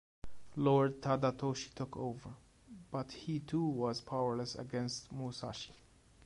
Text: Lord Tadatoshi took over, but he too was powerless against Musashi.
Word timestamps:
Lord 0.55 0.99
Tadatoshi 0.99 1.75
took 1.75 1.95
over, 1.95 2.31
but 2.89 3.11
he 3.11 3.39
too 3.39 3.63
was 3.67 4.01
powerless 4.01 4.55
against 4.55 5.11
Musashi. 5.11 5.75